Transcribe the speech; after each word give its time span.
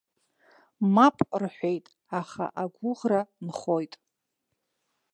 Мап 0.93 1.17
рҳәеит, 1.41 1.85
аха 2.19 2.45
агәыӷра 2.61 3.21
нхоит. 3.45 3.93